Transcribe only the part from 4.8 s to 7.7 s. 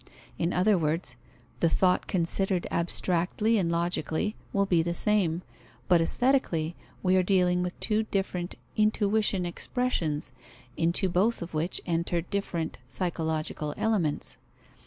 the same; but aesthetically we are dealing